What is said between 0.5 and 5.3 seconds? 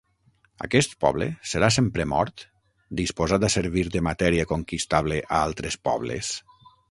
Aquest poble, serà sempre mort, disposat a servir de matèria conquistable